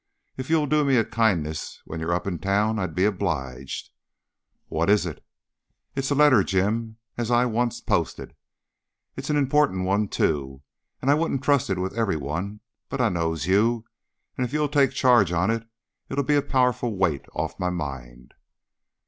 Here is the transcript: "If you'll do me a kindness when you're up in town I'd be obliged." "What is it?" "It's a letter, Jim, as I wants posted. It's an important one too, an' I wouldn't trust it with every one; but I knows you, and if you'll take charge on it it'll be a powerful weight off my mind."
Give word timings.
"If 0.35 0.49
you'll 0.49 0.65
do 0.65 0.83
me 0.83 0.95
a 0.95 1.05
kindness 1.05 1.79
when 1.85 1.99
you're 1.99 2.11
up 2.11 2.25
in 2.25 2.39
town 2.39 2.79
I'd 2.79 2.95
be 2.95 3.05
obliged." 3.05 3.91
"What 4.67 4.89
is 4.89 5.05
it?" 5.05 5.23
"It's 5.95 6.09
a 6.09 6.15
letter, 6.15 6.43
Jim, 6.43 6.97
as 7.19 7.29
I 7.29 7.45
wants 7.45 7.81
posted. 7.81 8.33
It's 9.15 9.29
an 9.29 9.37
important 9.37 9.85
one 9.85 10.07
too, 10.07 10.63
an' 11.03 11.09
I 11.09 11.13
wouldn't 11.13 11.43
trust 11.43 11.69
it 11.69 11.77
with 11.77 11.95
every 11.95 12.17
one; 12.17 12.61
but 12.89 12.99
I 12.99 13.09
knows 13.09 13.45
you, 13.45 13.85
and 14.39 14.43
if 14.43 14.53
you'll 14.53 14.69
take 14.69 14.89
charge 14.89 15.31
on 15.31 15.51
it 15.51 15.67
it'll 16.09 16.23
be 16.23 16.35
a 16.35 16.41
powerful 16.41 16.97
weight 16.97 17.27
off 17.35 17.59
my 17.59 17.69
mind." 17.69 18.33